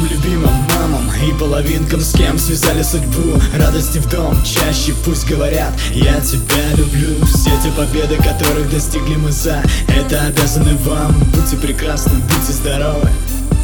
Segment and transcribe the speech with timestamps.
[0.00, 3.38] Самым любимым мамам и половинкам, с кем связали судьбу.
[3.54, 9.30] Радости в дом чаще пусть говорят Я тебя люблю Все те победы, которых достигли мы
[9.30, 11.12] за Это обязаны вам.
[11.34, 13.10] Будьте прекрасны, будьте здоровы.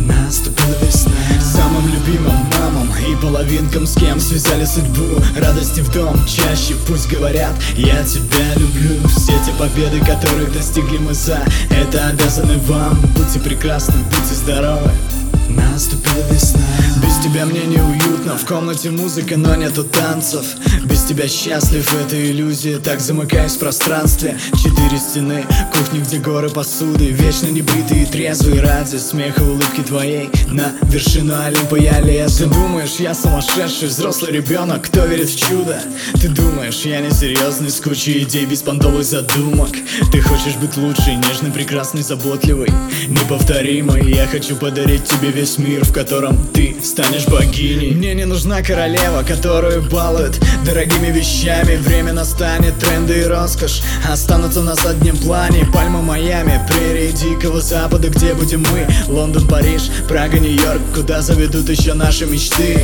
[0.00, 1.12] Наступила весна.
[1.40, 5.22] Самым любимым мамам и половинкам, с кем связали судьбу.
[5.36, 11.14] Радости в дом чаще пусть говорят Я тебя люблю Все те победы, которых достигли мы
[11.14, 11.38] за
[11.70, 12.98] Это обязаны вам.
[13.16, 14.90] Будьте прекрасны, будьте здоровы
[15.48, 16.60] Наступила весна.
[17.02, 17.64] Без тебя мне
[18.24, 20.44] неуютно В комнате музыка, но нету танцев.
[20.84, 22.78] Без тебя счастлив, это иллюзия.
[22.78, 24.36] Так замыкаюсь в пространстве.
[24.56, 27.06] Четыре стены, кухни, где горы посуды.
[27.10, 30.30] Вечно небритый и трезвый Ради смеха улыбки твоей.
[30.48, 34.86] На вершину Олимпа я лез Ты думаешь, я сумасшедший взрослый ребенок.
[34.86, 35.80] Кто верит в чудо?
[36.20, 39.70] Ты думаешь, я не серьезный С кучей идей, без понтовых задумок.
[40.12, 42.68] Ты хочешь быть лучшей, нежной, прекрасной, заботливой.
[43.08, 44.12] Неповторимой.
[44.12, 47.94] Я хочу подарить тебе весь мир, в котором ты станешь богиней.
[47.94, 51.76] Мне не нужна королева, которую балуют дорогими вещами.
[51.76, 55.66] Время настанет, тренды и роскошь останутся на заднем плане.
[55.72, 58.86] Пальма Майами, прерии Дикого Запада, где будем мы?
[59.08, 62.80] Лондон, Париж, Прага, Нью-Йорк, куда заведут еще наши мечты?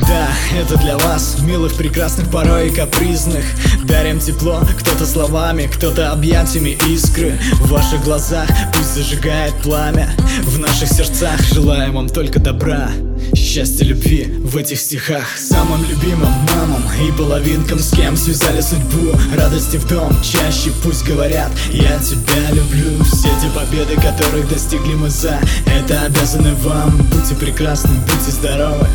[0.00, 3.44] Да, это для вас, милых, прекрасных, порой и капризных.
[3.84, 7.38] Дарим тепло, кто-то словами, кто-то объятиями искры.
[7.54, 10.10] В ваших глазах пусть зажигает пламя
[10.42, 12.90] В наших сердцах желаем вам только добра
[13.34, 15.24] Счастья, любви в этих стихах.
[15.36, 19.12] Самым любимым мамам и половинкам С кем связали судьбу.
[19.36, 21.50] Радости в дом чаще пусть говорят.
[21.72, 26.96] Я тебя люблю Все те победы, которых достигли мы за Это обязаны вам.
[27.12, 28.86] Будьте прекрасны, будьте здоровы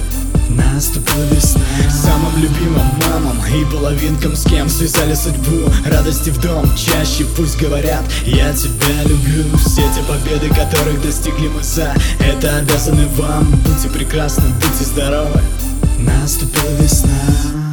[0.50, 1.62] Наступила весна.
[1.90, 5.70] Самым любимым мамам и половинкам С кем связали судьбу.
[5.86, 11.64] Радости в дом чаще пусть говорят Я тебя люблю Все те победы, которых достигли мы
[11.64, 13.50] за Это обязаны вам.
[13.66, 15.42] Будьте прекрасны, будьте здоровы.
[16.00, 17.73] Наступила весна